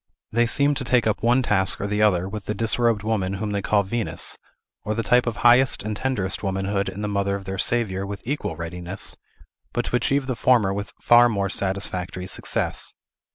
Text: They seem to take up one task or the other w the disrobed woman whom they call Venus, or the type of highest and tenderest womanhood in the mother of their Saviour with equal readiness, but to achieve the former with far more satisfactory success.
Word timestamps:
They 0.31 0.47
seem 0.47 0.73
to 0.73 0.83
take 0.83 1.05
up 1.05 1.21
one 1.21 1.43
task 1.43 1.79
or 1.79 1.85
the 1.85 2.01
other 2.01 2.23
w 2.23 2.39
the 2.43 2.55
disrobed 2.55 3.03
woman 3.03 3.33
whom 3.33 3.51
they 3.51 3.61
call 3.61 3.83
Venus, 3.83 4.35
or 4.83 4.95
the 4.95 5.03
type 5.03 5.27
of 5.27 5.35
highest 5.45 5.83
and 5.83 5.95
tenderest 5.95 6.41
womanhood 6.41 6.89
in 6.89 7.03
the 7.03 7.07
mother 7.07 7.35
of 7.35 7.45
their 7.45 7.59
Saviour 7.59 8.03
with 8.03 8.23
equal 8.25 8.55
readiness, 8.55 9.15
but 9.73 9.85
to 9.85 9.95
achieve 9.95 10.25
the 10.25 10.35
former 10.35 10.73
with 10.73 10.91
far 10.99 11.29
more 11.29 11.49
satisfactory 11.51 12.25
success. 12.25 12.95